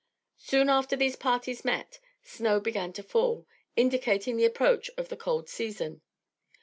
[0.39, 5.47] Soon after these parties met, snow began to fall, indicating the approach of the cold
[5.47, 6.01] season.